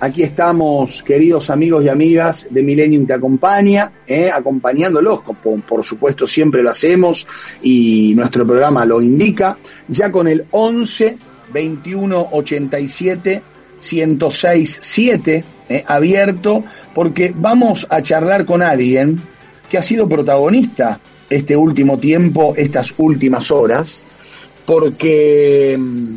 Aquí 0.00 0.24
estamos, 0.24 1.04
queridos 1.04 1.50
amigos 1.50 1.84
y 1.84 1.88
amigas 1.88 2.48
de 2.50 2.64
Millennium 2.64 3.06
Te 3.06 3.12
Acompaña, 3.12 3.92
eh, 4.06 4.28
acompañándolos, 4.28 5.22
como 5.22 5.60
por 5.60 5.84
supuesto 5.84 6.26
siempre 6.26 6.64
lo 6.64 6.70
hacemos 6.70 7.28
y 7.62 8.12
nuestro 8.16 8.44
programa 8.44 8.84
lo 8.84 9.00
indica, 9.00 9.56
ya 9.86 10.10
con 10.10 10.26
el 10.26 10.46
11 10.50 11.16
21 11.52 12.28
87 12.32 13.42
106 13.78 14.78
7 14.82 15.44
eh, 15.68 15.84
abierto, 15.86 16.64
porque 16.92 17.32
vamos 17.34 17.86
a 17.88 18.02
charlar 18.02 18.44
con 18.44 18.62
alguien 18.62 19.22
que 19.70 19.78
ha 19.78 19.82
sido 19.82 20.08
protagonista 20.08 20.98
este 21.30 21.56
último 21.56 21.98
tiempo, 21.98 22.54
estas 22.56 22.92
últimas 22.98 23.52
horas, 23.52 24.02
porque 24.66 25.76
mm, 25.78 26.16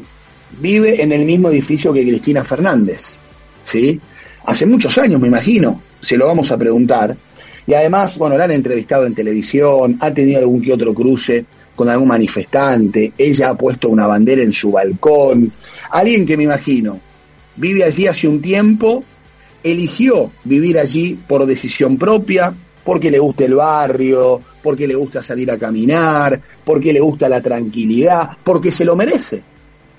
vive 0.61 1.03
en 1.03 1.11
el 1.11 1.25
mismo 1.25 1.49
edificio 1.49 1.93
que 1.93 2.01
Cristina 2.01 2.43
Fernández. 2.43 3.19
¿Sí? 3.67 3.99
Hace 4.45 4.65
muchos 4.65 4.97
años, 4.97 5.19
me 5.19 5.27
imagino, 5.27 5.81
se 5.99 6.17
lo 6.17 6.27
vamos 6.27 6.51
a 6.51 6.57
preguntar. 6.57 7.15
Y 7.65 7.73
además, 7.73 8.17
bueno, 8.17 8.37
la 8.37 8.45
han 8.45 8.51
entrevistado 8.51 9.05
en 9.05 9.13
televisión, 9.13 9.97
ha 9.99 10.13
tenido 10.13 10.39
algún 10.39 10.61
que 10.61 10.71
otro 10.71 10.93
cruce 10.93 11.45
con 11.75 11.89
algún 11.89 12.07
manifestante, 12.07 13.11
ella 13.17 13.49
ha 13.49 13.57
puesto 13.57 13.89
una 13.89 14.07
bandera 14.07 14.41
en 14.41 14.53
su 14.53 14.71
balcón, 14.71 15.51
alguien 15.91 16.25
que 16.25 16.37
me 16.37 16.43
imagino 16.43 16.99
vive 17.55 17.83
allí 17.83 18.07
hace 18.07 18.27
un 18.27 18.41
tiempo, 18.41 19.03
eligió 19.63 20.31
vivir 20.43 20.79
allí 20.79 21.19
por 21.27 21.45
decisión 21.45 21.97
propia, 21.97 22.53
porque 22.83 23.11
le 23.11 23.19
gusta 23.19 23.45
el 23.45 23.55
barrio, 23.55 24.39
porque 24.63 24.87
le 24.87 24.95
gusta 24.95 25.21
salir 25.21 25.51
a 25.51 25.57
caminar, 25.57 26.39
porque 26.63 26.93
le 26.93 26.99
gusta 26.99 27.27
la 27.27 27.41
tranquilidad, 27.41 28.29
porque 28.43 28.71
se 28.71 28.85
lo 28.85 28.95
merece 28.95 29.43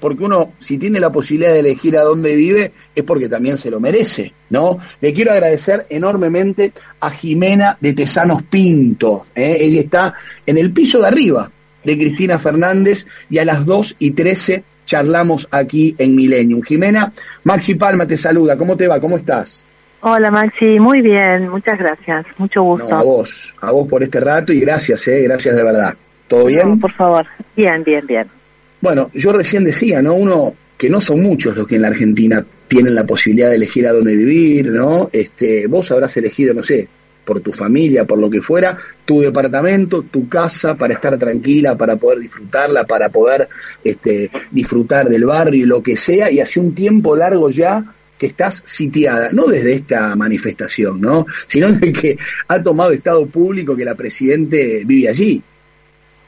porque 0.00 0.24
uno, 0.24 0.52
si 0.58 0.78
tiene 0.78 1.00
la 1.00 1.10
posibilidad 1.10 1.52
de 1.52 1.60
elegir 1.60 1.96
a 1.96 2.02
dónde 2.02 2.34
vive, 2.34 2.72
es 2.94 3.04
porque 3.04 3.28
también 3.28 3.58
se 3.58 3.70
lo 3.70 3.80
merece, 3.80 4.32
¿no? 4.50 4.78
Le 5.00 5.12
quiero 5.12 5.32
agradecer 5.32 5.86
enormemente 5.90 6.72
a 7.00 7.10
Jimena 7.10 7.76
de 7.80 7.92
Tesanos 7.92 8.42
Pinto, 8.44 9.26
¿eh? 9.34 9.56
ella 9.60 9.80
está 9.80 10.14
en 10.46 10.58
el 10.58 10.72
piso 10.72 11.00
de 11.00 11.08
arriba 11.08 11.50
de 11.84 11.96
Cristina 11.98 12.38
Fernández 12.38 13.06
y 13.30 13.38
a 13.38 13.44
las 13.44 13.64
2 13.64 13.96
y 13.98 14.10
13 14.12 14.64
charlamos 14.84 15.48
aquí 15.50 15.94
en 15.98 16.16
Millennium. 16.16 16.62
Jimena, 16.62 17.12
Maxi 17.44 17.74
Palma 17.74 18.06
te 18.06 18.16
saluda, 18.16 18.56
¿cómo 18.56 18.76
te 18.76 18.88
va? 18.88 19.00
¿Cómo 19.00 19.16
estás? 19.16 19.64
Hola 20.00 20.30
Maxi, 20.30 20.78
muy 20.78 21.02
bien, 21.02 21.48
muchas 21.48 21.76
gracias, 21.76 22.24
mucho 22.36 22.62
gusto. 22.62 22.94
a 22.94 23.02
vos, 23.02 23.54
a 23.60 23.72
vos 23.72 23.88
por 23.88 24.02
este 24.02 24.20
rato 24.20 24.52
y 24.52 24.60
gracias, 24.60 25.08
eh, 25.08 25.22
gracias 25.24 25.56
de 25.56 25.62
verdad. 25.64 25.94
¿Todo 26.28 26.46
bien? 26.46 26.78
por 26.78 26.92
favor, 26.92 27.26
bien, 27.56 27.82
bien, 27.82 28.06
bien. 28.06 28.37
Bueno, 28.80 29.10
yo 29.14 29.32
recién 29.32 29.64
decía, 29.64 30.02
¿no? 30.02 30.14
Uno, 30.14 30.54
que 30.76 30.88
no 30.88 31.00
son 31.00 31.22
muchos 31.22 31.56
los 31.56 31.66
que 31.66 31.76
en 31.76 31.82
la 31.82 31.88
Argentina 31.88 32.44
tienen 32.68 32.94
la 32.94 33.04
posibilidad 33.04 33.48
de 33.48 33.56
elegir 33.56 33.86
a 33.86 33.92
dónde 33.92 34.14
vivir, 34.14 34.70
¿no? 34.70 35.10
Este, 35.12 35.66
vos 35.66 35.90
habrás 35.90 36.16
elegido, 36.16 36.54
no 36.54 36.62
sé, 36.62 36.88
por 37.24 37.40
tu 37.40 37.52
familia, 37.52 38.06
por 38.06 38.18
lo 38.18 38.30
que 38.30 38.40
fuera, 38.40 38.78
tu 39.04 39.20
departamento, 39.20 40.02
tu 40.02 40.28
casa 40.28 40.76
para 40.76 40.94
estar 40.94 41.18
tranquila, 41.18 41.76
para 41.76 41.96
poder 41.96 42.20
disfrutarla, 42.20 42.84
para 42.84 43.10
poder 43.10 43.48
este, 43.84 44.30
disfrutar 44.50 45.08
del 45.08 45.24
barrio 45.24 45.66
lo 45.66 45.82
que 45.82 45.96
sea, 45.96 46.30
y 46.30 46.40
hace 46.40 46.60
un 46.60 46.74
tiempo 46.74 47.16
largo 47.16 47.50
ya 47.50 47.84
que 48.16 48.26
estás 48.26 48.62
sitiada, 48.64 49.30
no 49.32 49.46
desde 49.46 49.74
esta 49.74 50.16
manifestación, 50.16 51.00
¿no? 51.00 51.26
Sino 51.46 51.72
de 51.72 51.92
que 51.92 52.18
ha 52.48 52.62
tomado 52.62 52.92
estado 52.92 53.26
público 53.26 53.76
que 53.76 53.84
la 53.84 53.94
Presidente 53.94 54.82
vive 54.86 55.08
allí. 55.08 55.42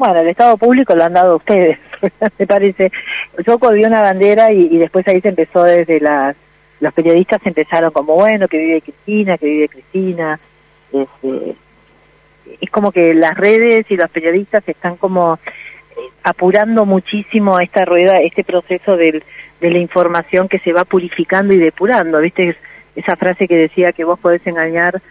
Bueno, 0.01 0.19
el 0.21 0.29
Estado 0.29 0.57
público 0.57 0.97
lo 0.97 1.05
han 1.05 1.13
dado 1.13 1.37
ustedes, 1.37 1.79
me 2.39 2.47
parece. 2.47 2.91
Yo 3.47 3.59
colgué 3.59 3.87
una 3.87 4.01
bandera 4.01 4.51
y, 4.51 4.79
después 4.79 5.07
ahí 5.07 5.21
se 5.21 5.29
empezó 5.29 5.63
desde 5.63 6.01
las... 6.01 6.35
Los 6.81 6.95
periodistas 6.95 7.43
empezaron 7.45 7.91
como, 7.91 8.15
bueno, 8.15 8.49
que 8.49 8.57
vive 8.57 8.81
Cristina, 8.81 9.37
que 9.37 9.45
vive 9.45 9.69
Cristina. 9.69 10.41
Este, 10.91 11.55
es 12.63 12.71
como 12.71 12.93
que 12.93 13.13
las 13.13 13.37
redes 13.37 13.85
y 13.91 13.97
los 13.99 14.09
periodistas 14.09 14.67
están 14.67 14.97
como 14.97 15.35
eh, 15.35 16.01
apurando 16.25 16.87
muchísimo 16.87 17.61
esta 17.61 17.85
rueda, 17.85 18.23
este 18.23 18.43
proceso 18.43 18.97
del, 18.97 19.23
de 19.61 19.71
la 19.71 19.79
información 19.81 20.49
que 20.49 20.61
se 20.61 20.73
va 20.73 20.87
purificando 20.87 21.53
y 21.53 21.59
depurando, 21.59 22.21
¿viste? 22.21 22.57
Esa 22.97 23.17
frase 23.17 23.47
que 23.47 23.57
decía 23.57 23.93
que 23.93 24.05
vos 24.05 24.19
podés 24.19 24.47
engañar 24.47 25.03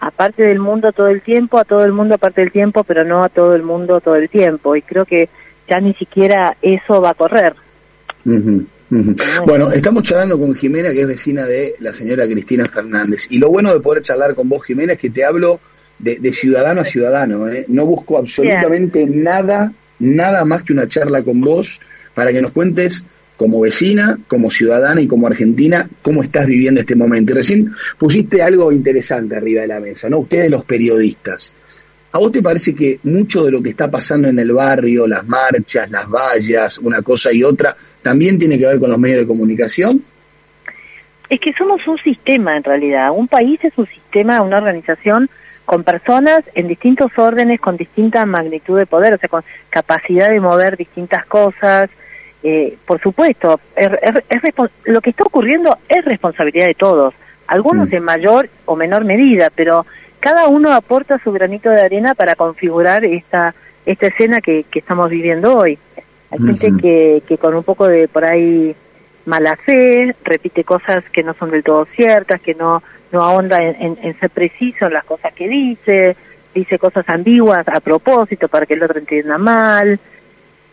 aparte 0.00 0.42
del 0.42 0.58
mundo 0.58 0.92
todo 0.92 1.08
el 1.08 1.22
tiempo, 1.22 1.58
a 1.58 1.64
todo 1.64 1.84
el 1.84 1.92
mundo 1.92 2.14
aparte 2.14 2.40
del 2.40 2.52
tiempo, 2.52 2.84
pero 2.84 3.04
no 3.04 3.22
a 3.22 3.28
todo 3.28 3.54
el 3.54 3.62
mundo 3.62 4.00
todo 4.00 4.16
el 4.16 4.28
tiempo. 4.28 4.76
Y 4.76 4.82
creo 4.82 5.04
que 5.04 5.28
ya 5.68 5.78
ni 5.78 5.94
siquiera 5.94 6.56
eso 6.62 7.00
va 7.00 7.10
a 7.10 7.14
correr. 7.14 7.54
Bueno. 8.24 9.70
estamos 9.72 10.02
charlando 10.02 10.38
con 10.38 10.54
Jimena, 10.54 10.90
que 10.90 11.00
es 11.00 11.08
vecina 11.08 11.44
de 11.44 11.74
la 11.80 11.92
señora 11.92 12.26
Cristina 12.26 12.66
Fernández. 12.68 13.26
Y 13.30 13.38
lo 13.38 13.50
bueno 13.50 13.72
de 13.72 13.80
poder 13.80 14.02
charlar 14.02 14.34
con 14.34 14.48
vos, 14.48 14.64
Jimena, 14.64 14.92
es 14.92 14.98
que 14.98 15.10
te 15.10 15.24
hablo 15.24 15.60
de, 15.98 16.18
ciudadano 16.32 16.82
a 16.82 16.84
ciudadano. 16.84 17.48
¿eh? 17.48 17.64
No 17.68 17.86
busco 17.86 18.18
absolutamente 18.18 19.06
nada, 19.06 19.72
nada 19.98 20.44
más 20.44 20.62
que 20.62 20.72
una 20.72 20.86
charla 20.86 21.22
con 21.22 21.40
vos 21.40 21.80
para 22.14 22.30
que 22.30 22.40
nos 22.40 22.52
cuentes 22.52 23.04
como 23.36 23.60
vecina, 23.60 24.18
como 24.28 24.50
ciudadana 24.50 25.00
y 25.00 25.06
como 25.06 25.26
argentina, 25.26 25.88
cómo 26.02 26.22
estás 26.22 26.46
viviendo 26.46 26.80
este 26.80 26.96
momento. 26.96 27.32
Y 27.32 27.36
recién 27.36 27.70
pusiste 27.98 28.42
algo 28.42 28.72
interesante 28.72 29.36
arriba 29.36 29.62
de 29.62 29.68
la 29.68 29.80
mesa, 29.80 30.08
¿no? 30.08 30.18
Ustedes 30.20 30.50
los 30.50 30.64
periodistas. 30.64 31.54
¿A 32.12 32.18
vos 32.18 32.32
te 32.32 32.42
parece 32.42 32.74
que 32.74 32.98
mucho 33.02 33.44
de 33.44 33.50
lo 33.50 33.62
que 33.62 33.70
está 33.70 33.90
pasando 33.90 34.28
en 34.28 34.38
el 34.38 34.52
barrio, 34.52 35.06
las 35.06 35.26
marchas, 35.26 35.90
las 35.90 36.08
vallas, 36.08 36.78
una 36.78 37.02
cosa 37.02 37.30
y 37.30 37.42
otra, 37.42 37.76
también 38.00 38.38
tiene 38.38 38.58
que 38.58 38.66
ver 38.66 38.80
con 38.80 38.88
los 38.88 38.98
medios 38.98 39.20
de 39.20 39.26
comunicación? 39.26 40.02
Es 41.28 41.40
que 41.40 41.52
somos 41.58 41.86
un 41.86 41.98
sistema 41.98 42.56
en 42.56 42.64
realidad. 42.64 43.10
Un 43.14 43.28
país 43.28 43.60
es 43.62 43.76
un 43.76 43.86
sistema, 43.88 44.40
una 44.40 44.58
organización 44.58 45.28
con 45.66 45.82
personas 45.82 46.40
en 46.54 46.68
distintos 46.68 47.10
órdenes, 47.18 47.60
con 47.60 47.76
distinta 47.76 48.24
magnitud 48.24 48.78
de 48.78 48.86
poder, 48.86 49.12
o 49.14 49.18
sea, 49.18 49.28
con 49.28 49.42
capacidad 49.68 50.30
de 50.30 50.40
mover 50.40 50.76
distintas 50.76 51.26
cosas, 51.26 51.90
eh, 52.48 52.78
por 52.86 53.00
supuesto, 53.00 53.58
es, 53.74 53.90
lo 54.84 55.00
que 55.00 55.10
está 55.10 55.24
ocurriendo 55.24 55.76
es 55.88 56.04
responsabilidad 56.04 56.68
de 56.68 56.74
todos, 56.74 57.12
algunos 57.48 57.90
mm. 57.90 57.96
en 57.96 58.04
mayor 58.04 58.48
o 58.66 58.76
menor 58.76 59.04
medida, 59.04 59.50
pero 59.52 59.84
cada 60.20 60.46
uno 60.46 60.72
aporta 60.72 61.18
su 61.24 61.32
granito 61.32 61.70
de 61.70 61.80
arena 61.80 62.14
para 62.14 62.36
configurar 62.36 63.04
esta 63.04 63.52
esta 63.84 64.06
escena 64.06 64.40
que, 64.40 64.64
que 64.70 64.78
estamos 64.78 65.10
viviendo 65.10 65.56
hoy. 65.56 65.76
Hay 66.30 66.38
gente 66.38 66.70
que, 66.80 67.22
que 67.26 67.36
con 67.36 67.52
un 67.54 67.64
poco 67.64 67.88
de 67.88 68.06
por 68.06 68.24
ahí 68.24 68.76
mala 69.24 69.56
fe 69.56 70.14
repite 70.22 70.62
cosas 70.62 71.02
que 71.12 71.24
no 71.24 71.34
son 71.34 71.50
del 71.50 71.64
todo 71.64 71.84
ciertas, 71.96 72.40
que 72.40 72.54
no 72.54 72.80
no 73.10 73.22
ahonda 73.22 73.56
en, 73.56 73.98
en 74.00 74.20
ser 74.20 74.30
preciso 74.30 74.86
en 74.86 74.92
las 74.92 75.04
cosas 75.04 75.34
que 75.34 75.48
dice, 75.48 76.16
dice 76.54 76.78
cosas 76.78 77.08
ambiguas 77.08 77.66
a 77.66 77.80
propósito 77.80 78.46
para 78.46 78.66
que 78.66 78.74
el 78.74 78.84
otro 78.84 79.00
entienda 79.00 79.36
mal 79.36 79.98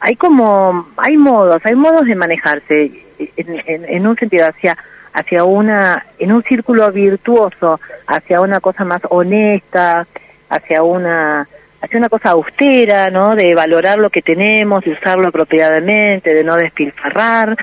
hay 0.05 0.17
como, 0.17 0.89
hay 0.97 1.15
modos, 1.15 1.61
hay 1.63 1.75
modos 1.75 2.05
de 2.05 2.15
manejarse 2.15 2.91
en, 3.37 4.05
un 4.05 4.17
sentido 4.17 4.45
hacia 4.47 4.77
hacia 5.13 5.45
una, 5.45 6.07
en 6.19 6.33
un 6.33 6.43
círculo 6.43 6.91
virtuoso, 6.91 7.79
hacia 8.07 8.41
una 8.41 8.59
cosa 8.59 8.83
más 8.83 8.99
honesta, 9.09 10.05
hacia 10.49 10.83
una, 10.83 11.47
hacia 11.79 11.99
una 11.99 12.09
cosa 12.09 12.31
austera, 12.31 13.07
¿no? 13.11 13.33
De 13.33 13.55
valorar 13.55 13.97
lo 13.97 14.09
que 14.09 14.21
tenemos, 14.21 14.83
de 14.83 14.91
usarlo 14.91 15.29
apropiadamente, 15.29 16.33
de 16.33 16.43
no 16.43 16.57
despilfarrar, 16.57 17.55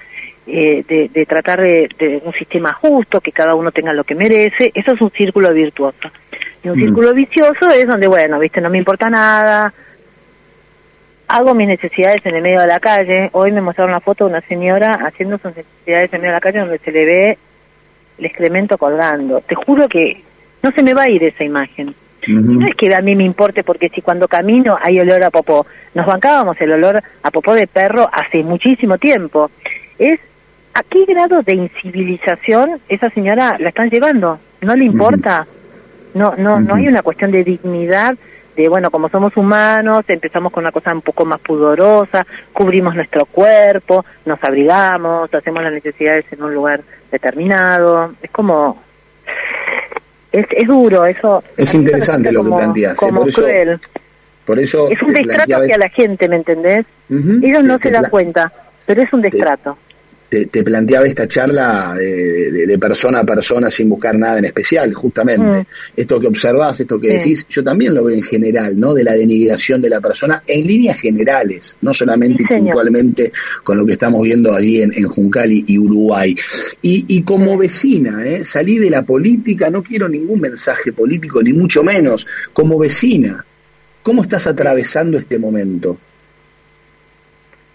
eh, 0.47 1.11
de, 1.13 1.27
tratar 1.27 1.61
de, 1.61 1.89
de, 1.99 2.23
un 2.25 2.33
sistema 2.33 2.73
justo, 2.73 3.21
que 3.21 3.33
cada 3.33 3.55
uno 3.55 3.71
tenga 3.71 3.93
lo 3.93 4.05
que 4.05 4.15
merece. 4.15 4.71
Eso 4.73 4.95
es 4.95 5.01
un 5.03 5.11
círculo 5.11 5.53
virtuoso. 5.53 6.09
Y 6.63 6.69
un 6.71 6.79
mm. 6.79 6.83
círculo 6.85 7.13
vicioso 7.13 7.69
es 7.69 7.87
donde, 7.87 8.07
bueno, 8.07 8.39
viste, 8.39 8.63
no 8.63 8.71
me 8.71 8.79
importa 8.79 9.11
nada, 9.11 9.75
hago 11.31 11.55
mis 11.55 11.69
necesidades 11.69 12.25
en 12.27 12.35
el 12.35 12.43
medio 12.43 12.61
de 12.61 12.67
la 12.67 12.81
calle. 12.81 13.31
Hoy 13.33 13.53
me 13.53 13.61
mostraron 13.61 13.93
una 13.93 14.01
foto 14.01 14.25
de 14.25 14.31
una 14.31 14.41
señora 14.43 15.01
haciendo 15.07 15.39
sus 15.39 15.57
necesidades 15.57 16.11
en 16.13 16.17
el 16.17 16.21
medio 16.23 16.33
de 16.33 16.37
la 16.37 16.41
calle 16.41 16.59
donde 16.59 16.79
se 16.79 16.91
le 16.91 17.05
ve 17.05 17.39
el 18.19 18.25
excremento 18.25 18.77
colgando. 18.77 19.41
Te 19.41 19.55
juro 19.55 19.89
que 19.89 20.23
no 20.63 20.71
se 20.73 20.83
me 20.83 20.93
va 20.93 21.03
a 21.05 21.11
ir 21.11 21.23
esa 21.23 21.45
imagen. 21.45 21.95
No 22.27 22.67
es 22.67 22.75
que 22.75 22.95
a 22.95 23.01
mí 23.01 23.17
me 23.17 23.25
importe 23.25 23.65
porque 23.65 23.89
si 23.89 24.03
cuando 24.03 24.29
camino 24.29 24.77
hay 24.81 25.01
olor 25.01 25.23
a 25.23 25.31
popó. 25.31 25.67
Nos 25.95 26.05
bancábamos 26.05 26.61
el 26.61 26.73
olor 26.73 27.03
a 27.23 27.31
popó 27.31 27.55
de 27.55 27.67
perro 27.67 28.11
hace 28.13 28.43
muchísimo 28.43 28.99
tiempo. 28.99 29.51
Es 29.99 30.21
¿A 30.75 30.83
qué 30.83 31.05
grado 31.05 31.43
de 31.43 31.55
incivilización 31.55 32.81
esa 32.89 33.11
señora 33.11 33.57
la 33.59 33.71
están 33.71 33.91
llevando? 33.91 34.39
¿No 34.61 34.77
le 34.77 34.85
importa? 34.85 35.47
No, 36.15 36.35
no, 36.37 36.61
no 36.61 36.75
hay 36.75 36.87
una 36.87 37.03
cuestión 37.03 37.33
de 37.33 37.43
dignidad 37.43 38.17
de 38.57 38.69
bueno, 38.69 38.91
como 38.91 39.09
somos 39.09 39.37
humanos, 39.37 40.01
empezamos 40.09 40.53
con 40.53 40.65
una 40.65 40.73
cosa 40.73 40.93
un 40.93 41.03
poco 41.03 41.25
más 41.25 41.41
pudorosa, 41.41 42.27
cubrimos 42.53 42.95
nuestro 42.95 43.27
cuerpo, 43.27 44.05
nos 44.25 44.43
abrigamos, 44.43 45.33
hacemos 45.33 45.63
las 45.63 45.73
necesidades 45.73 46.25
en 46.33 46.43
un 46.43 46.55
lugar 46.55 46.83
determinado. 47.11 48.15
Es 48.23 48.31
como 48.31 48.83
es, 50.33 50.47
es 50.51 50.69
duro 50.69 51.05
eso. 51.07 51.43
Es 51.57 51.75
interesante 51.75 52.33
lo 52.33 52.45
que 52.45 52.51
planteas. 52.51 52.95
¿eh? 52.95 52.97
Como 52.99 53.25
cruel. 53.25 53.79
Por 54.45 54.59
eso 54.59 54.89
es 54.91 55.01
un 55.03 55.13
destrato 55.13 55.57
hacia 55.57 55.79
la 55.79 55.89
gente, 55.91 56.29
¿me 56.29 56.37
entendés? 56.37 56.85
Ellos 57.09 57.63
no 57.63 57.79
se 57.79 57.91
dan 57.91 58.11
cuenta, 58.11 58.53
pero 58.87 59.03
es 59.03 59.13
un 59.13 59.23
destrato 59.23 59.77
te, 59.77 59.90
planteaba 60.65 61.07
esta 61.07 61.27
charla 61.27 61.97
eh, 62.01 62.51
de, 62.67 62.79
persona 62.79 63.21
a 63.21 63.25
persona 63.25 63.69
sin 63.69 63.89
buscar 63.89 64.17
nada 64.17 64.39
en 64.39 64.45
especial, 64.45 64.93
justamente. 64.95 65.61
Mm. 65.61 65.67
Esto 65.97 66.21
que 66.21 66.29
observás, 66.29 66.81
esto 66.81 67.01
que 67.01 67.15
decís, 67.15 67.47
yo 67.49 67.65
también 67.65 67.95
lo 67.95 68.05
veo 68.05 68.17
en 68.17 68.23
general, 68.23 68.79
¿no? 68.79 68.95
De 68.95 69.05
la 69.05 69.15
denigración 69.15 69.83
de 69.83 69.91
la 69.91 70.01
persona 70.01 70.43
en 70.47 70.67
líneas 70.67 71.01
generales, 71.01 71.79
no 71.81 71.93
solamente 71.93 72.43
y 72.43 72.47
puntualmente 72.47 73.33
con 73.65 73.77
lo 73.77 73.85
que 73.85 73.93
estamos 73.93 74.23
viendo 74.23 74.55
allí 74.55 74.83
en, 74.83 74.91
Juncal 75.11 75.51
y, 75.51 75.79
Uruguay. 75.79 76.37
Y, 76.83 77.05
y 77.09 77.23
como 77.23 77.59
vecina, 77.59 78.25
¿eh? 78.25 78.45
salí 78.45 78.79
de 78.79 78.91
la 78.91 79.03
política, 79.03 79.71
no 79.71 79.83
quiero 79.83 80.09
ningún 80.09 80.41
mensaje 80.41 80.93
político, 80.93 81.43
ni 81.43 81.53
mucho 81.53 81.83
menos. 81.83 82.27
Como 82.53 82.79
vecina, 82.79 83.45
¿cómo 84.03 84.23
estás 84.23 84.47
atravesando 84.47 85.19
este 85.19 85.39
momento? 85.39 85.99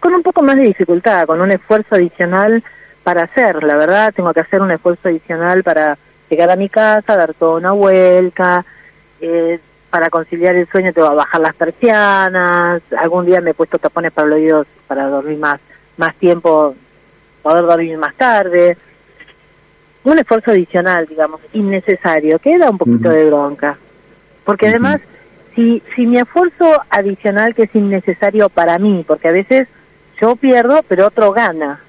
Con 0.05 0.13
un 0.13 0.21
poco 0.21 0.43
más 0.43 0.55
de 0.55 0.61
dificultad, 0.61 1.25
con 1.25 1.41
un 1.41 1.51
esfuerzo 1.51 1.95
adicional 1.95 2.63
para 3.03 3.23
hacer, 3.23 3.63
la 3.63 3.75
verdad, 3.75 4.13
tengo 4.15 4.31
que 4.35 4.41
hacer 4.41 4.61
un 4.61 4.69
esfuerzo 4.69 5.07
adicional 5.07 5.63
para 5.63 5.97
llegar 6.29 6.51
a 6.51 6.55
mi 6.55 6.69
casa, 6.69 7.17
dar 7.17 7.33
toda 7.33 7.57
una 7.57 7.71
vuelta, 7.71 8.63
eh, 9.19 9.59
para 9.89 10.11
conciliar 10.11 10.53
el 10.57 10.69
sueño 10.69 10.93
tengo 10.93 11.09
que 11.09 11.15
bajar 11.15 11.41
las 11.41 11.55
persianas, 11.55 12.83
algún 12.95 13.25
día 13.25 13.41
me 13.41 13.49
he 13.49 13.53
puesto 13.55 13.79
tapones 13.79 14.11
para 14.11 14.27
los 14.27 14.37
oídos 14.37 14.67
para 14.85 15.07
dormir 15.07 15.39
más, 15.39 15.59
más 15.97 16.13
tiempo, 16.17 16.75
poder 17.41 17.65
dormir 17.65 17.97
más 17.97 18.13
tarde. 18.13 18.77
Un 20.03 20.19
esfuerzo 20.19 20.51
adicional, 20.51 21.07
digamos, 21.07 21.41
innecesario, 21.53 22.37
que 22.37 22.59
da 22.59 22.69
un 22.69 22.77
poquito 22.77 23.09
de 23.09 23.25
bronca. 23.25 23.75
Porque 24.43 24.67
además, 24.67 25.01
si, 25.55 25.81
si 25.95 26.05
mi 26.05 26.19
esfuerzo 26.19 26.79
adicional 26.91 27.55
que 27.55 27.63
es 27.63 27.73
innecesario 27.73 28.49
para 28.49 28.77
mí, 28.77 29.03
porque 29.07 29.29
a 29.29 29.31
veces 29.31 29.67
yo 30.19 30.35
pierdo, 30.35 30.81
pero 30.87 31.07
otro 31.07 31.31
gana. 31.31 31.81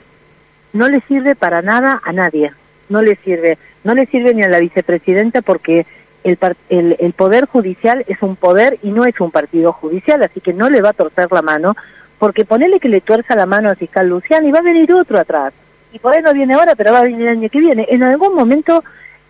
No 0.73 0.89
le 0.89 1.01
sirve 1.03 1.35
para 1.35 1.63
nada 1.63 2.01
a 2.05 2.13
nadie. 2.13 2.53
No 2.89 3.03
le 3.03 3.17
sirve. 3.17 3.59
No 3.85 3.95
le 3.95 4.07
sirve 4.07 4.35
ni 4.35 4.43
a 4.43 4.49
la 4.49 4.61
vicepresidenta 4.61 5.43
porque 5.43 5.87
el, 6.25 6.39
el, 6.69 6.97
el 6.99 7.13
poder 7.13 7.47
judicial 7.47 8.05
es 8.09 8.21
un 8.21 8.37
poder 8.37 8.79
y 8.83 8.91
no 8.91 9.05
es 9.05 9.21
un 9.21 9.31
partido 9.31 9.73
judicial, 9.73 10.23
así 10.23 10.41
que 10.41 10.53
no 10.53 10.69
le 10.69 10.83
va 10.83 10.91
a 10.91 10.95
torcer 10.95 11.29
la 11.31 11.43
mano, 11.43 11.77
porque 12.19 12.45
ponele 12.45 12.81
que 12.81 12.89
le 12.89 13.01
tuerza 13.01 13.37
la 13.37 13.47
mano 13.47 13.69
al 13.69 13.77
fiscal 13.77 14.09
Luciano 14.09 14.49
y 14.49 14.51
va 14.51 14.59
a 14.59 14.63
venir 14.63 14.93
otro 14.93 15.19
atrás. 15.19 15.53
Y 15.93 16.01
por 16.01 16.15
ahí 16.17 16.23
no 16.23 16.35
viene 16.35 16.55
ahora, 16.55 16.75
pero 16.75 16.93
va 16.93 16.99
a 16.99 17.05
venir 17.05 17.23
el 17.23 17.39
año 17.39 17.49
que 17.49 17.61
viene. 17.61 17.87
En 17.91 18.03
algún 18.03 18.35
momento, 18.35 18.83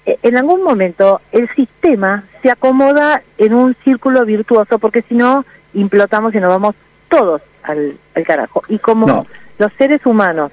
eh, 0.06 0.18
en 0.22 0.38
algún 0.38 0.62
momento, 0.62 1.20
el 1.32 1.48
sistema 1.54 2.24
se 2.42 2.50
acomoda 2.50 3.22
en 3.36 3.52
un 3.52 3.76
círculo 3.84 4.24
virtuoso, 4.24 4.78
porque 4.78 5.02
si 5.02 5.14
no, 5.14 5.44
implotamos 5.74 6.34
y 6.34 6.38
nos 6.38 6.48
vamos 6.48 6.74
todos 7.08 7.42
al, 7.66 7.98
carajo. 8.24 8.62
Y 8.68 8.78
como 8.78 9.26
los 9.58 9.72
seres 9.78 10.04
humanos, 10.06 10.52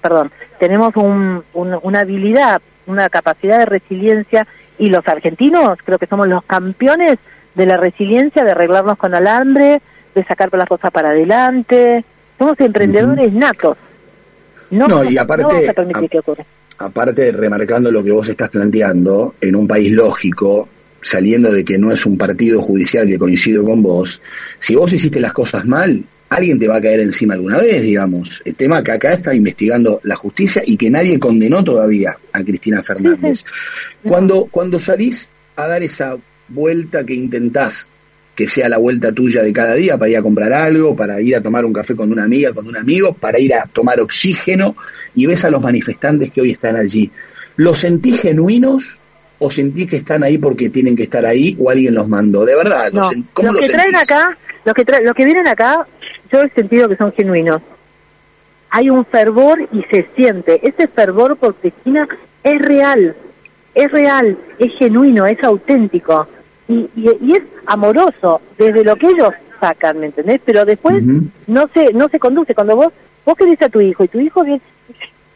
perdón, 0.00 0.30
tenemos 0.58 0.94
un, 0.96 1.42
una 1.52 2.00
habilidad, 2.00 2.60
una 2.86 3.08
capacidad 3.08 3.58
de 3.58 3.66
resiliencia 3.66 4.46
y 4.78 4.88
los 4.88 5.06
argentinos 5.06 5.78
creo 5.84 5.98
que 5.98 6.06
somos 6.06 6.26
los 6.26 6.44
campeones 6.44 7.18
de 7.54 7.66
la 7.66 7.76
resiliencia, 7.76 8.44
de 8.44 8.50
arreglarnos 8.50 8.98
con 8.98 9.14
alambre, 9.14 9.80
de 10.14 10.24
sacar 10.24 10.50
las 10.52 10.68
cosas 10.68 10.90
para 10.90 11.10
adelante. 11.10 12.04
Somos 12.38 12.58
emprendedores 12.60 13.32
natos. 13.32 13.76
No, 14.70 15.04
y 15.04 15.16
aparte, 15.18 15.72
aparte, 16.78 17.32
remarcando 17.32 17.92
lo 17.92 18.02
que 18.02 18.10
vos 18.10 18.28
estás 18.28 18.48
planteando, 18.48 19.34
en 19.40 19.54
un 19.54 19.68
país 19.68 19.92
lógico, 19.92 20.68
saliendo 21.00 21.52
de 21.52 21.64
que 21.64 21.78
no 21.78 21.92
es 21.92 22.06
un 22.06 22.18
partido 22.18 22.60
judicial 22.60 23.06
que 23.06 23.18
coincido 23.18 23.64
con 23.64 23.82
vos, 23.82 24.20
si 24.58 24.74
vos 24.74 24.92
hiciste 24.92 25.20
las 25.20 25.32
cosas 25.32 25.64
mal, 25.64 26.02
alguien 26.34 26.58
te 26.58 26.68
va 26.68 26.76
a 26.76 26.80
caer 26.80 27.00
encima 27.00 27.34
alguna 27.34 27.58
vez, 27.58 27.82
digamos. 27.82 28.42
El 28.44 28.54
tema 28.54 28.82
que 28.82 28.92
acá 28.92 29.12
está 29.12 29.34
investigando 29.34 30.00
la 30.04 30.16
justicia 30.16 30.62
y 30.64 30.76
que 30.76 30.90
nadie 30.90 31.18
condenó 31.18 31.62
todavía 31.62 32.16
a 32.32 32.42
Cristina 32.42 32.82
Fernández. 32.82 33.44
Cuando, 34.02 34.46
cuando 34.50 34.78
salís 34.78 35.30
a 35.56 35.66
dar 35.66 35.82
esa 35.82 36.16
vuelta 36.48 37.04
que 37.04 37.14
intentás 37.14 37.88
que 38.34 38.48
sea 38.48 38.68
la 38.68 38.78
vuelta 38.78 39.12
tuya 39.12 39.42
de 39.42 39.52
cada 39.52 39.74
día 39.74 39.96
para 39.96 40.10
ir 40.10 40.16
a 40.16 40.22
comprar 40.22 40.52
algo, 40.52 40.96
para 40.96 41.20
ir 41.20 41.36
a 41.36 41.40
tomar 41.40 41.64
un 41.64 41.72
café 41.72 41.94
con 41.94 42.10
una 42.10 42.24
amiga, 42.24 42.52
con 42.52 42.66
un 42.66 42.76
amigo, 42.76 43.14
para 43.14 43.38
ir 43.38 43.54
a 43.54 43.66
tomar 43.66 44.00
oxígeno 44.00 44.76
y 45.14 45.26
ves 45.26 45.44
a 45.44 45.50
los 45.50 45.62
manifestantes 45.62 46.30
que 46.30 46.40
hoy 46.40 46.50
están 46.50 46.76
allí. 46.76 47.10
¿Los 47.56 47.78
sentís 47.78 48.20
genuinos 48.20 49.00
o 49.38 49.50
sentís 49.50 49.86
que 49.86 49.96
están 49.96 50.24
ahí 50.24 50.38
porque 50.38 50.68
tienen 50.70 50.96
que 50.96 51.04
estar 51.04 51.24
ahí 51.24 51.56
o 51.60 51.70
alguien 51.70 51.94
los 51.94 52.08
mandó? 52.08 52.44
De 52.44 52.56
verdad, 52.56 52.90
no. 52.92 53.10
los 53.42 53.66
que 53.66 53.72
traen 53.72 53.94
acá, 53.94 54.36
los 54.64 54.74
que, 54.74 54.84
los 55.02 55.14
que 55.14 55.24
vienen 55.24 55.46
acá 55.46 55.86
yo 56.34 56.42
he 56.42 56.50
sentido 56.50 56.88
que 56.88 56.96
son 56.96 57.12
genuinos. 57.12 57.62
Hay 58.70 58.90
un 58.90 59.04
fervor 59.04 59.60
y 59.72 59.82
se 59.84 60.08
siente. 60.16 60.60
Ese 60.66 60.88
fervor 60.88 61.36
por 61.36 61.54
Cristina 61.54 62.08
es 62.42 62.60
real, 62.60 63.14
es 63.74 63.90
real, 63.92 64.36
es 64.58 64.72
genuino, 64.78 65.26
es 65.26 65.42
auténtico 65.44 66.26
y, 66.66 66.90
y, 66.96 67.32
es 67.32 67.42
amoroso 67.66 68.40
desde 68.58 68.82
lo 68.82 68.96
que 68.96 69.08
ellos 69.08 69.30
sacan, 69.60 70.00
¿me 70.00 70.06
entendés? 70.06 70.40
Pero 70.44 70.64
después 70.64 71.04
no 71.46 71.68
se 71.72 71.92
no 71.92 72.08
se 72.08 72.18
conduce. 72.18 72.54
Cuando 72.54 72.74
vos 72.74 72.92
vos 73.24 73.36
querés 73.36 73.62
a 73.62 73.68
tu 73.68 73.80
hijo 73.80 74.02
y 74.02 74.08
tu 74.08 74.18
hijo 74.18 74.42
viene, 74.42 74.60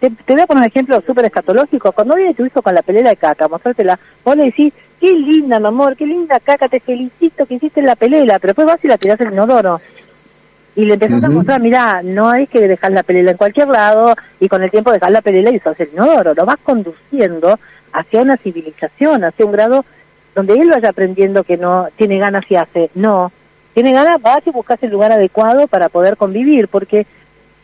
te, 0.00 0.10
voy 0.26 0.40
a 0.40 0.46
poner 0.46 0.62
un 0.62 0.68
ejemplo 0.68 1.00
súper 1.06 1.26
escatológico. 1.26 1.92
Cuando 1.92 2.16
viene 2.16 2.34
tu 2.34 2.44
hijo 2.44 2.60
con 2.60 2.74
la 2.74 2.82
pelera 2.82 3.10
de 3.10 3.16
caca, 3.16 3.46
mostrártela, 3.46 4.00
vos 4.24 4.36
le 4.36 4.46
decís, 4.46 4.72
qué 5.00 5.12
linda, 5.12 5.60
mi 5.60 5.66
amor, 5.68 5.96
qué 5.96 6.06
linda 6.06 6.40
caca, 6.40 6.68
te 6.68 6.80
felicito 6.80 7.46
que 7.46 7.54
hiciste 7.54 7.82
la 7.82 7.94
pelela, 7.94 8.40
pero 8.40 8.48
después 8.48 8.66
vas 8.66 8.84
y 8.84 8.88
la 8.88 8.98
tirás 8.98 9.20
en 9.20 9.28
el 9.28 9.34
inodoro 9.34 9.78
y 10.78 10.84
le 10.84 10.94
empezás 10.94 11.24
a 11.24 11.28
mostrar, 11.28 11.60
mira, 11.60 12.02
no 12.04 12.28
hay 12.28 12.46
que 12.46 12.68
dejar 12.68 12.92
la 12.92 13.02
pelela 13.02 13.32
en 13.32 13.36
cualquier 13.36 13.66
lado 13.66 14.14
y 14.38 14.48
con 14.48 14.62
el 14.62 14.70
tiempo 14.70 14.92
dejar 14.92 15.10
la 15.10 15.22
pelela 15.22 15.50
y 15.50 15.56
usarse 15.56 15.82
el 15.82 15.88
inodoro, 15.92 16.34
lo 16.34 16.46
vas 16.46 16.58
conduciendo 16.62 17.58
hacia 17.92 18.22
una 18.22 18.36
civilización, 18.36 19.24
hacia 19.24 19.44
un 19.44 19.50
grado 19.50 19.84
donde 20.36 20.54
él 20.54 20.70
vaya 20.70 20.90
aprendiendo 20.90 21.42
que 21.42 21.56
no 21.56 21.88
tiene 21.96 22.20
ganas 22.20 22.44
y 22.48 22.54
hace, 22.54 22.90
no, 22.94 23.32
tiene 23.74 23.92
ganas, 23.92 24.22
vas 24.22 24.46
y 24.46 24.50
buscas 24.50 24.80
el 24.84 24.92
lugar 24.92 25.10
adecuado 25.10 25.66
para 25.66 25.88
poder 25.88 26.16
convivir, 26.16 26.68
porque 26.68 27.08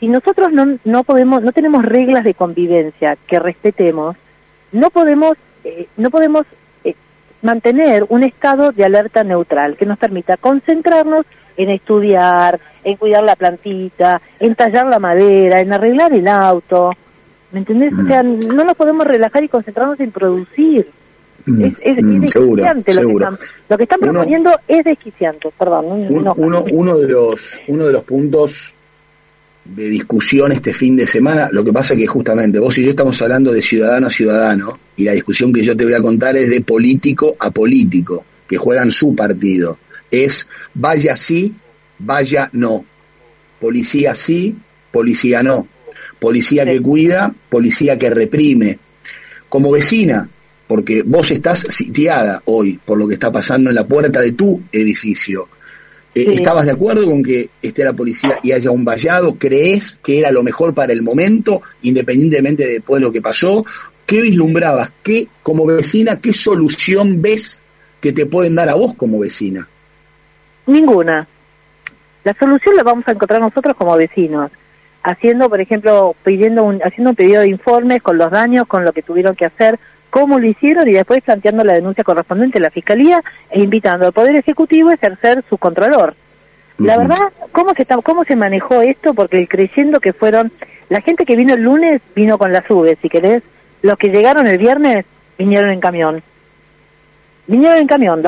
si 0.01 0.09
nosotros 0.09 0.51
no, 0.51 0.77
no 0.83 1.05
podemos, 1.05 1.41
no 1.41 1.53
tenemos 1.53 1.85
reglas 1.85 2.25
de 2.25 2.35
convivencia 2.35 3.17
que 3.29 3.39
respetemos, 3.39 4.17
no 4.73 4.91
podemos, 4.91 5.35
eh, 5.63 5.87
no 5.97 6.11
podemos 6.11 6.47
eh, 6.83 6.97
mantener 7.43 8.07
un 8.09 8.25
estado 8.25 8.73
de 8.73 8.85
alerta 8.85 9.23
neutral 9.23 9.77
que 9.77 9.87
nos 9.87 10.01
permita 10.01 10.37
concentrarnos 10.37 11.27
en 11.57 11.71
estudiar, 11.71 12.61
en 12.83 12.97
cuidar 12.97 13.23
la 13.23 13.37
plantita, 13.37 14.21
en 14.39 14.55
tallar 14.55 14.87
la 14.87 14.99
madera, 14.99 15.61
en 15.61 15.73
arreglar 15.73 16.13
el 16.13 16.27
auto. 16.29 16.91
¿Me 17.53 17.61
entendés? 17.61 17.93
O 17.93 18.07
sea, 18.07 18.23
mm. 18.23 18.55
no 18.55 18.65
nos 18.65 18.77
podemos 18.77 19.07
relajar 19.07 19.45
y 19.45 19.49
concentrarnos 19.49 20.01
en 20.01 20.11
producir. 20.11 20.89
Mm, 21.47 21.65
es, 21.65 21.75
es, 21.81 22.03
mm, 22.03 22.21
desquiciante 22.21 22.95
lo, 22.95 23.07
que 23.07 23.13
están, 23.13 23.39
lo 23.69 23.77
que 23.77 23.83
están 23.83 24.01
proponiendo 24.01 24.51
es 24.67 24.85
desquiciante, 24.85 25.51
perdón. 25.59 26.07
uno, 26.09 26.35
uno, 26.37 26.99
de 26.99 27.09
los, 27.09 27.61
uno 27.69 27.85
de 27.85 27.93
los 27.93 28.03
puntos 28.03 28.77
de 29.65 29.89
discusión 29.89 30.53
este 30.53 30.75
fin 30.75 30.97
de 30.97 31.07
semana, 31.07 31.49
lo 31.53 31.63
que 31.63 31.73
pasa 31.73 31.95
es 31.95 32.01
que 32.01 32.07
justamente 32.07 32.59
vos 32.59 32.77
y 32.79 32.85
yo 32.85 32.91
estamos 32.91 33.21
hablando 33.23 33.53
de 33.53 33.63
ciudadano 33.63 34.09
a 34.09 34.11
ciudadano 34.11 34.79
y 34.97 35.05
la 35.05 35.13
discusión 35.13 35.53
que 35.53 35.63
yo 35.63 35.77
te 35.77 35.85
voy 35.85 35.95
a 35.95 36.01
contar 36.01 36.37
es 36.37 36.49
de 36.49 36.61
político 36.63 37.35
a 37.39 37.51
político, 37.51 38.25
que 38.47 38.57
juegan 38.57 38.91
su 38.91 39.15
partido 39.15 39.79
es 40.23 40.49
vaya 40.75 41.17
sí, 41.17 41.55
vaya 41.99 42.49
no. 42.53 42.85
Policía 43.61 44.15
sí, 44.15 44.57
policía 44.93 45.43
no. 45.43 45.67
Policía 46.21 46.65
que 46.65 46.81
cuida, 46.81 47.35
policía 47.49 47.99
que 47.99 48.11
reprime. 48.11 48.79
Como 49.49 49.73
vecina, 49.73 50.29
porque 50.67 51.03
vos 51.03 51.31
estás 51.31 51.61
sitiada 51.69 52.43
hoy 52.47 52.79
por 52.85 52.99
lo 52.99 53.07
que 53.07 53.15
está 53.15 53.31
pasando 53.33 53.71
en 53.71 53.77
la 53.77 53.87
puerta 53.87 54.21
de 54.21 54.33
tu 54.33 54.63
edificio. 54.73 55.49
Eh, 56.15 56.27
¿Estabas 56.33 56.67
de 56.67 56.73
acuerdo 56.73 57.07
con 57.07 57.23
que 57.23 57.51
esté 57.61 57.85
la 57.85 57.93
policía 57.93 58.39
y 58.43 58.53
haya 58.53 58.71
un 58.71 58.85
vallado? 58.85 59.37
¿Crees 59.37 59.99
que 60.03 60.19
era 60.19 60.31
lo 60.31 60.45
mejor 60.45 60.73
para 60.73 60.93
el 60.93 61.03
momento, 61.03 61.61
independientemente 61.83 62.65
de 62.65 62.73
después 62.75 63.01
de 63.01 63.07
lo 63.07 63.13
que 63.13 63.21
pasó? 63.21 63.65
¿Qué 64.07 64.21
vislumbrabas? 64.21 64.93
¿Qué, 65.03 65.29
como 65.43 65.67
vecina, 65.67 66.21
qué 66.21 66.33
solución 66.33 67.21
ves 67.21 67.63
que 68.01 68.13
te 68.13 68.27
pueden 68.27 68.55
dar 68.55 68.69
a 68.69 68.75
vos 68.75 68.95
como 68.95 69.19
vecina? 69.19 69.69
Ninguna. 70.67 71.27
La 72.25 72.35
solución 72.39 72.77
la 72.77 72.83
vamos 72.83 73.07
a 73.07 73.13
encontrar 73.13 73.41
nosotros 73.41 73.77
como 73.77 73.97
vecinos. 73.97 74.51
haciendo, 75.03 75.51
por 75.51 75.61
ejemplo, 75.61 76.17
pidiendo 76.25 76.65
un, 76.65 76.81
haciendo 76.83 77.11
un 77.11 77.17
pedido 77.17 77.43
de 77.43 77.49
informes 77.49 78.01
con 78.03 78.17
los 78.17 78.31
daños, 78.31 78.67
con 78.67 78.87
lo 78.87 78.93
que 78.95 79.03
tuvieron 79.03 79.37
que 79.37 79.45
hacer, 79.45 79.79
cómo 80.09 80.39
lo 80.39 80.47
hicieron 80.47 80.89
y 80.89 80.93
después 80.93 81.23
planteando 81.23 81.63
la 81.65 81.75
denuncia 81.75 82.05
correspondiente 82.05 82.59
a 82.59 82.63
la 82.63 82.71
Fiscalía 82.71 83.23
e 83.51 83.61
invitando 83.61 84.07
al 84.07 84.13
Poder 84.13 84.37
Ejecutivo 84.37 84.89
a 84.89 84.95
ejercer 84.95 85.45
su 85.51 85.59
controlor. 85.59 86.15
La 86.79 86.97
verdad, 86.97 87.19
¿cómo 87.53 87.75
se, 87.75 87.83
está, 87.83 87.97
¿cómo 87.99 88.25
se 88.25 88.35
manejó 88.35 88.81
esto? 88.81 89.13
Porque 89.13 89.47
creyendo 89.47 90.01
que 90.01 90.13
fueron, 90.13 90.53
la 90.89 91.01
gente 91.01 91.25
que 91.25 91.37
vino 91.37 91.55
el 91.55 91.63
lunes 91.63 92.01
vino 92.17 92.39
con 92.39 92.53
las 92.53 92.69
UVE, 92.71 92.97
si 93.03 93.09
querés, 93.09 93.43
los 93.83 93.97
que 93.99 94.09
llegaron 94.09 94.47
el 94.47 94.59
viernes 94.59 95.05
vinieron 95.39 95.71
en 95.71 95.81
camión. 95.81 96.23
Vinieron 97.47 97.79
en 97.79 97.87
camión, 97.87 98.23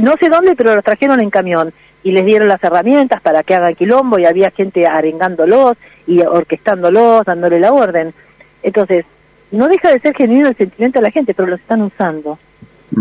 no 0.00 0.14
sé 0.20 0.28
dónde, 0.28 0.54
pero 0.56 0.74
los 0.74 0.84
trajeron 0.84 1.20
en 1.20 1.30
camión 1.30 1.72
y 2.02 2.12
les 2.12 2.24
dieron 2.24 2.48
las 2.48 2.62
herramientas 2.62 3.20
para 3.20 3.42
que 3.42 3.54
hagan 3.54 3.74
quilombo 3.74 4.18
y 4.18 4.26
había 4.26 4.50
gente 4.50 4.86
arengándolos 4.86 5.76
y 6.06 6.20
orquestándolos, 6.20 7.24
dándole 7.24 7.60
la 7.60 7.72
orden. 7.72 8.14
Entonces, 8.62 9.04
no 9.50 9.66
deja 9.66 9.92
de 9.92 10.00
ser 10.00 10.14
genuino 10.14 10.48
el 10.48 10.56
sentimiento 10.56 11.00
de 11.00 11.06
la 11.06 11.10
gente, 11.10 11.34
pero 11.34 11.48
lo 11.48 11.56
están 11.56 11.82
usando. 11.82 12.38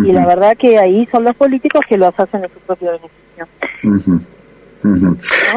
Y 0.03 0.11
la 0.11 0.25
verdad 0.25 0.57
que 0.57 0.77
ahí 0.77 1.05
son 1.05 1.23
los 1.23 1.35
políticos 1.35 1.81
que 1.87 1.97
los 1.97 2.13
hacen 2.19 2.43
en 2.43 2.49
su 2.49 2.59
propio 2.59 2.91
beneficio. 2.91 4.27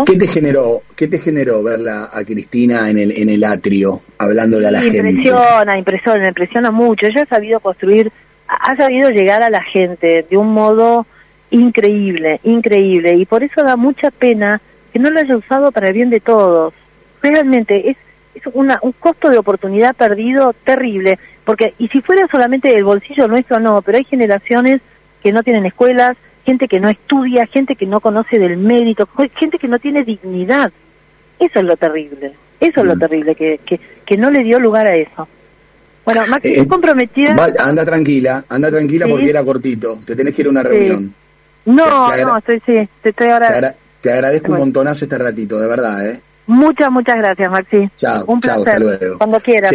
¿Qué 0.06 0.16
te 0.16 0.26
generó, 0.26 0.82
qué 0.96 1.08
te 1.08 1.18
generó 1.18 1.62
verla 1.62 2.08
a 2.12 2.25
Cristina 2.25 2.88
en 2.88 2.99
el 2.99 3.10
en 3.12 3.28
el 3.28 3.44
atrio 3.44 4.00
hablándole 4.18 4.68
a 4.68 4.70
la 4.70 4.80
gente? 4.80 4.99
Impresiona, 4.99 5.78
impresiona, 5.78 6.28
impresiona 6.28 6.70
mucho. 6.70 7.06
Ella 7.06 7.22
ha 7.22 7.34
sabido 7.34 7.60
construir, 7.60 8.10
ha 8.46 8.76
sabido 8.76 9.10
llegar 9.10 9.42
a 9.42 9.50
la 9.50 9.62
gente 9.62 10.25
de 10.28 10.37
un 10.37 10.52
modo 10.52 11.06
increíble, 11.50 12.40
increíble, 12.45 13.16
y 13.16 13.25
por 13.26 13.42
eso 13.42 13.62
da 13.62 13.76
mucha 13.76 14.11
pena 14.11 14.61
que 14.92 14.99
no 14.99 15.11
lo 15.11 15.21
haya 15.21 15.37
usado 15.37 15.73
para 15.73 15.88
el 15.88 15.95
bien 15.95 16.11
de 16.11 16.21
todos. 16.21 16.75
Realmente 17.23 17.90
es 17.90 17.97
es 18.35 18.42
una, 18.54 18.78
un 18.83 18.92
costo 18.92 19.28
de 19.28 19.38
oportunidad 19.38 19.95
perdido 19.97 20.54
terrible, 20.64 21.19
porque 21.45 21.75
y 21.78 21.88
si 21.88 22.00
fuera 22.00 22.26
solamente 22.30 22.73
el 22.73 22.85
bolsillo 22.85 23.28
nuestro 23.28 23.59
no, 23.59 23.83
pero 23.83 23.99
hay 23.99 24.04
generaciones 24.04 24.80
que 25.23 25.33
no 25.33 25.42
tienen 25.42 25.66
escuelas, 25.66 26.16
gente 26.45 26.69
que 26.69 26.80
no 26.80 26.88
estudia, 26.88 27.47
gente 27.47 27.76
que 27.76 27.87
no 27.87 28.00
conoce 28.00 28.38
del 28.38 28.57
mérito, 28.57 29.09
gente 29.38 29.59
que 29.59 29.69
no 29.69 29.78
tiene 29.78 30.04
dignidad. 30.04 30.73
Eso 31.38 31.59
es 31.59 31.64
lo 31.64 31.76
terrible, 31.76 32.33
eso 32.61 32.80
es 32.80 32.87
lo 32.87 32.97
terrible, 32.97 33.35
que, 33.35 33.61
que, 33.64 33.80
que 34.07 34.16
no 34.16 34.30
le 34.30 34.45
dio 34.45 34.61
lugar 34.61 34.87
a 34.87 34.97
eso. 34.97 35.26
Bueno, 36.04 36.26
Maxi, 36.26 36.49
eh, 36.49 36.66
comprometida. 36.66 37.37
anda 37.59 37.85
tranquila, 37.85 38.45
anda 38.49 38.71
tranquila 38.71 39.07
porque 39.09 39.30
era 39.30 39.45
cortito, 39.45 40.00
te 40.04 40.16
tenés 40.16 40.35
que 40.35 40.42
ir 40.42 40.49
a 40.49 40.50
una 40.50 40.62
reunión. 40.62 41.14
No, 41.64 42.17
no, 42.17 42.38
estoy, 42.38 42.61
sí, 42.67 42.88
te 43.02 43.11
estoy 43.11 43.29
ahora. 43.29 43.75
Te, 44.00 44.12
agradezco 44.12 44.52
un 44.52 44.59
montonazo 44.59 45.05
este 45.05 45.19
ratito, 45.19 45.61
de 45.61 45.69
verdad, 45.69 46.07
¿eh? 46.07 46.21
Muchas, 46.47 46.90
muchas 46.90 47.17
gracias, 47.17 47.50
Maxi. 47.50 47.90
Chao, 47.97 48.25
un 48.26 48.40
chao, 48.40 48.61
hasta 48.61 48.79
luego. 48.79 49.19
Cuando 49.19 49.40
quieras. 49.40 49.73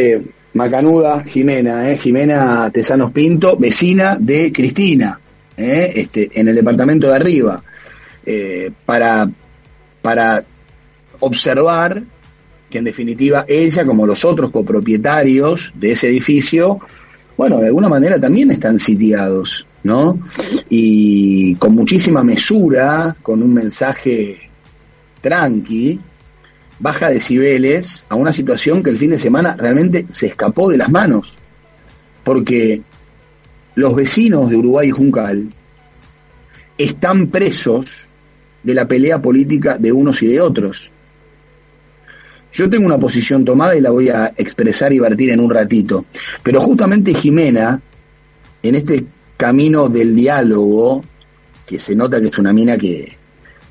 Macanuda, 0.54 1.24
Jimena, 1.24 1.90
¿eh? 1.90 1.98
Jimena 1.98 2.70
Tesanos 2.72 3.12
Pinto, 3.12 3.58
vecina 3.58 4.18
de 4.20 4.52
Cristina. 4.52 5.20
¿eh? 5.58 5.92
este, 5.96 6.30
en 6.40 6.48
el 6.48 6.56
departamento 6.56 7.08
de 7.08 7.16
arriba, 7.16 7.64
eh, 8.26 8.72
para, 8.86 9.30
para 10.02 10.44
observar 11.20 12.04
que 12.70 12.78
en 12.80 12.86
definitiva 12.86 13.46
ella, 13.48 13.86
como 13.86 14.06
los 14.06 14.26
otros 14.26 14.52
copropietarios 14.52 15.74
de 15.76 15.92
ese 15.92 16.08
edificio, 16.08 16.80
bueno, 17.38 17.60
de 17.60 17.68
alguna 17.68 17.90
manera 17.90 18.20
también 18.20 18.52
están 18.52 18.80
sitiados, 18.80 19.68
¿no? 19.86 20.20
Y 20.68 21.54
con 21.56 21.76
muchísima 21.76 22.24
mesura, 22.24 23.16
con 23.22 23.44
un 23.44 23.54
mensaje 23.54 24.50
tranqui, 25.22 26.00
baja 26.80 27.10
decibeles 27.10 28.08
a 28.10 28.16
una 28.16 28.34
situación 28.34 28.82
que 28.82 28.90
el 28.90 28.98
fin 28.98 29.12
de 29.12 29.20
semana 29.20 29.56
realmente 29.56 30.08
se 30.10 30.26
escapó 30.26 30.70
de 30.70 30.80
las 30.80 30.90
manos. 30.90 31.38
Porque 32.24 32.82
los 33.76 33.96
vecinos 33.96 34.50
de 34.50 34.56
Uruguay 34.56 34.88
y 34.88 34.92
Juncal 34.92 35.50
están 36.80 37.28
presos 37.28 38.10
de 38.64 38.74
la 38.74 38.88
pelea 38.88 39.22
política 39.22 39.78
de 39.78 39.92
unos 39.92 40.24
y 40.24 40.28
de 40.28 40.42
otros. 40.42 40.92
Yo 42.52 42.68
tengo 42.68 42.88
una 42.88 42.98
posición 42.98 43.46
tomada 43.46 43.76
y 43.76 43.82
la 43.82 43.92
voy 43.92 44.10
a 44.10 44.34
expresar 44.36 44.92
y 44.94 45.00
vertir 45.00 45.30
en 45.30 45.42
un 45.42 45.52
ratito. 45.52 46.06
Pero 46.42 46.60
justamente 46.60 47.14
Jimena, 47.14 47.80
en 48.64 48.74
este 48.74 49.06
camino 49.38 49.90
del 49.90 50.16
diálogo, 50.16 51.04
que 51.66 51.80
se 51.80 51.96
nota 51.96 52.22
que 52.22 52.28
es 52.28 52.38
una 52.38 52.54
mina 52.54 52.78
que, 52.78 53.18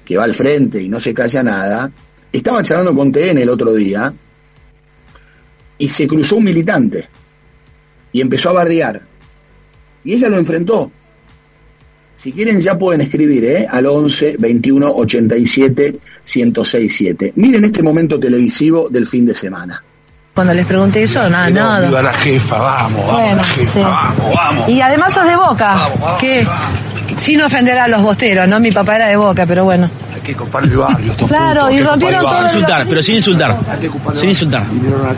que 0.04 0.16
va 0.16 0.24
al 0.24 0.34
frente 0.34 0.82
y 0.82 0.88
no 0.88 1.00
se 1.00 1.14
calla 1.14 1.42
nada, 1.42 1.90
estaba 2.32 2.62
charlando 2.62 2.94
con 2.94 3.12
TN 3.12 3.38
el 3.38 3.48
otro 3.48 3.72
día 3.72 4.12
y 5.78 5.88
se 5.88 6.06
cruzó 6.06 6.36
un 6.36 6.44
militante 6.44 7.08
y 8.12 8.20
empezó 8.20 8.50
a 8.50 8.54
bardear 8.54 9.02
y 10.04 10.12
ella 10.12 10.28
lo 10.28 10.38
enfrentó. 10.38 10.90
Si 12.16 12.32
quieren 12.32 12.60
ya 12.60 12.78
pueden 12.78 13.00
escribir 13.00 13.44
¿eh? 13.44 13.66
al 13.68 13.86
11 13.86 14.36
21 14.38 14.88
87 14.88 15.98
1067. 16.24 17.32
Miren 17.36 17.64
este 17.64 17.82
momento 17.82 18.20
televisivo 18.20 18.88
del 18.88 19.06
fin 19.06 19.26
de 19.26 19.34
semana. 19.34 19.82
Cuando 20.34 20.52
les 20.52 20.66
pregunté 20.66 21.04
eso, 21.04 21.28
nada, 21.30 21.48
nada. 21.50 21.86
Viva 21.86 22.02
la 22.02 22.12
jefa, 22.12 22.58
vamos, 22.58 23.06
vamos, 23.06 23.36
la 23.36 23.44
jefa, 23.44 23.80
vamos, 23.80 24.34
vamos. 24.34 24.68
Y 24.68 24.80
además 24.80 25.12
sos 25.12 25.26
de 25.26 25.36
Boca, 25.36 25.76
que 26.18 26.46
sin 27.16 27.40
ofender 27.40 27.78
a 27.78 27.86
los 27.86 28.02
bosteros, 28.02 28.48
¿no? 28.48 28.58
Mi 28.58 28.72
papá 28.72 28.96
era 28.96 29.06
de 29.06 29.16
Boca, 29.16 29.46
pero 29.46 29.64
bueno 29.64 29.88
que 30.24 30.34
copar 30.34 30.64
el 30.64 30.76
barrio. 30.76 31.14
Claro, 31.28 31.70
y 31.70 31.80
rompieron 31.80 32.22
todo. 32.22 32.34
Sin 32.34 32.44
insultar, 32.44 32.86
pero 32.88 33.02
sin 33.02 33.14
insultar. 33.14 33.56
Sin 34.14 34.28
insultar. 34.30 34.64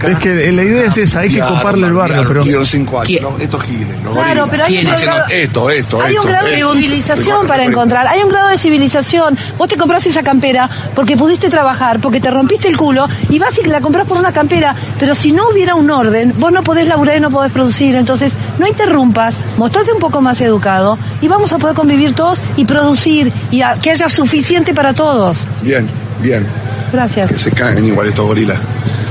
Es 0.07 0.19
que 0.19 0.53
la 0.53 0.63
idea 0.63 0.87
es 0.87 0.97
esa, 0.99 1.21
hay 1.21 1.31
que 1.31 1.41
coparle 1.41 1.87
el 1.87 1.95
barrio. 1.95 2.25
Pero... 2.29 2.67
Cinco 2.67 3.01
años, 3.01 3.21
estos 3.41 3.63
giles, 3.63 3.97
Claro, 4.13 4.47
pero 4.51 4.65
hay 4.65 4.79
un 4.79 4.85
grado, 4.85 5.25
esto, 5.31 5.71
esto, 5.71 6.03
hay 6.03 6.19
un 6.19 6.27
grado 6.27 6.47
de 6.49 6.57
civilización 6.57 7.47
para 7.47 7.65
encontrar. 7.65 8.07
Hay 8.09 8.23
un 8.23 8.29
grado 8.29 8.49
de 8.49 8.59
civilización. 8.59 9.39
Vos 9.57 9.69
te 9.69 9.77
compras 9.77 10.05
esa 10.07 10.23
campera 10.23 10.69
porque 10.95 11.17
pudiste 11.17 11.49
trabajar, 11.49 12.01
porque 12.01 12.21
te 12.21 12.31
rompiste 12.31 12.69
el 12.69 12.77
culo 12.77 13.09
y 13.31 13.39
vas 13.39 13.57
y 13.59 13.65
la 13.65 13.81
compras 13.81 14.07
por 14.07 14.19
una 14.19 14.33
campera. 14.33 14.75
Pero 14.99 15.15
si 15.15 15.31
no 15.33 15.49
hubiera 15.51 15.77
un 15.77 15.91
orden, 15.91 16.35
vos 16.39 16.51
no 16.51 16.63
podés 16.63 16.89
laburar 16.89 17.19
y 17.19 17.21
no 17.21 17.31
podés 17.31 17.53
producir. 17.53 17.95
Entonces, 17.95 18.33
no 18.59 18.67
interrumpas, 18.67 19.35
mostrate 19.57 19.93
un 19.93 20.01
poco 20.01 20.21
más 20.21 20.41
educado 20.41 20.99
y 21.21 21.29
vamos 21.29 21.53
a 21.53 21.59
poder 21.59 21.77
convivir 21.77 22.15
todos 22.15 22.41
y 22.57 22.65
producir 22.65 23.33
y 23.51 23.63
que 23.81 23.91
haya 23.91 24.09
suficiente 24.09 24.75
para 24.75 24.93
todos. 24.97 25.47
Bien, 25.63 25.89
bien. 26.21 26.47
Gracias. 26.93 27.31
Que 27.31 27.39
se 27.39 27.51
caen 27.53 27.85
igual 27.85 28.09
estos 28.09 28.27
gorilas. 28.27 28.59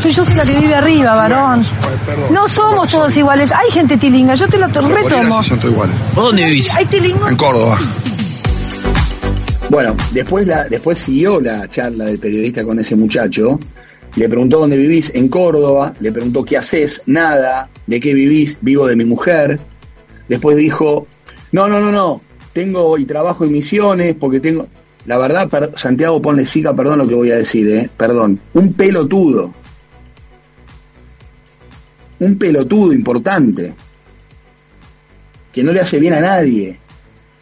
Soy 0.02 0.12
yo 0.12 0.26
soy 0.26 0.36
la 0.36 0.44
que 0.44 0.60
vive 0.60 0.76
arriba, 0.76 1.16
varón. 1.16 1.64
no 2.32 2.48
somos 2.48 2.92
todos 2.92 3.16
iguales. 3.16 3.52
Hay 3.52 3.72
gente 3.72 3.98
tilinga, 3.98 4.36
yo 4.36 4.48
te 4.48 4.58
lo 4.58 4.68
retomo. 4.68 5.42
Sí 5.42 5.50
son 5.50 5.60
todos 5.60 5.74
iguales. 5.74 5.96
¿Vos 6.14 6.26
dónde 6.26 6.46
vivís? 6.46 6.74
Hay 6.74 6.86
tilingos. 6.86 7.30
En 7.30 7.38
Córdoba. 7.38 7.78
Bueno, 9.70 9.96
después, 10.12 10.48
la, 10.48 10.66
después 10.66 11.00
siguió 11.00 11.42
la 11.42 11.68
charla 11.68 12.06
del 12.06 12.20
periodista 12.20 12.64
con 12.64 12.80
ese 12.80 12.96
muchacho. 12.96 13.60
Le 14.16 14.30
preguntó 14.30 14.60
dónde 14.60 14.78
vivís, 14.78 15.12
en 15.14 15.28
Córdoba. 15.28 15.94
Le 16.00 16.12
preguntó 16.12 16.44
qué 16.44 16.58
haces, 16.58 17.02
nada. 17.06 17.70
¿De 17.88 18.00
qué 18.00 18.14
vivís? 18.14 18.58
Vivo 18.62 18.88
de 18.88 18.96
mi 18.96 19.06
mujer. 19.06 19.60
Después 20.30 20.56
dijo, 20.56 21.08
no, 21.52 21.68
no, 21.68 21.80
no, 21.80 21.92
no. 21.92 22.22
Tengo 22.54 22.98
y 22.98 23.06
trabajo 23.06 23.44
en 23.44 23.52
misiones 23.52 24.16
porque 24.20 24.40
tengo 24.40 24.68
la 25.06 25.18
verdad, 25.18 25.50
Santiago, 25.76 26.22
ponle 26.22 26.46
siga, 26.46 26.76
perdón 26.76 27.00
lo 27.00 27.08
que 27.08 27.16
voy 27.16 27.32
a 27.32 27.36
decir, 27.36 27.68
eh, 27.70 27.90
perdón, 27.96 28.40
un 28.54 28.74
pelotudo, 28.74 29.54
un 32.20 32.38
pelotudo 32.38 32.92
importante, 32.92 33.74
que 35.54 35.64
no 35.64 35.72
le 35.72 35.80
hace 35.80 36.00
bien 36.00 36.14
a 36.14 36.22
nadie, 36.22 36.80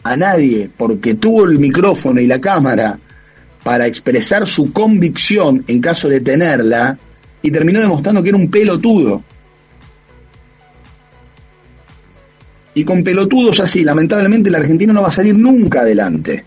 a 0.04 0.18
nadie, 0.18 0.70
porque 0.76 1.16
tuvo 1.16 1.46
el 1.46 1.58
micrófono 1.58 2.20
y 2.20 2.28
la 2.28 2.42
cámara 2.42 3.00
para 3.64 3.88
expresar 3.88 4.46
su 4.46 4.74
convicción 4.74 5.64
en 5.68 5.80
caso 5.80 6.10
de 6.10 6.20
tenerla, 6.20 6.98
y 7.42 7.52
terminó 7.52 7.80
demostrando 7.80 8.24
que 8.24 8.30
era 8.30 8.38
un 8.38 8.50
pelotudo. 8.50 9.22
Y 12.74 12.84
con 12.84 13.04
pelotudos 13.04 13.60
así, 13.60 13.84
lamentablemente, 13.84 14.50
la 14.50 14.58
Argentina 14.58 14.94
no 14.94 15.02
va 15.02 15.10
a 15.10 15.12
salir 15.12 15.38
nunca 15.38 15.82
adelante. 15.82 16.46